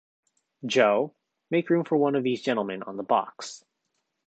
[0.65, 1.13] Joe,
[1.51, 3.63] make room for one of these gentlemen on the box.